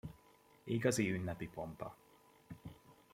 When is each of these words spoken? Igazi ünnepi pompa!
Igazi 0.75 1.05
ünnepi 1.15 1.47
pompa! 1.53 1.87